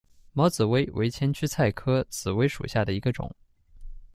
[0.33, 3.31] 毛紫薇为千屈菜科紫薇属下的一个种。